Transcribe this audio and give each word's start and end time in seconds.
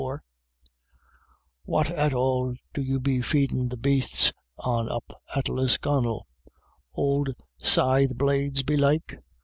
or, 0.03 0.23
"What 1.63 1.91
at 1.91 2.11
all 2.11 2.55
do 2.73 2.81
you 2.81 2.99
be 2.99 3.19
feedin* 3.21 3.69
the 3.69 3.77
bastes 3.77 4.33
on 4.57 4.89
up 4.89 5.21
at 5.35 5.47
Lisconnel? 5.47 6.25
Ould 6.97 7.35
scythe 7.59 8.17
blades, 8.17 8.63
belike 8.63 9.19